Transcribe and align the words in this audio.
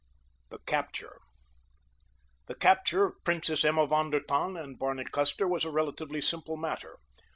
THE 0.49 0.57
CAPTURE 0.57 1.19
The 2.47 2.55
capture 2.55 3.05
of 3.05 3.23
Princess 3.23 3.63
Emma 3.63 3.85
von 3.85 4.09
der 4.09 4.21
Tann 4.21 4.57
and 4.57 4.79
Barney 4.79 5.03
Custer 5.03 5.47
was 5.47 5.63
a 5.63 5.69
relatively 5.69 6.21
simple 6.21 6.57
matter. 6.57 6.97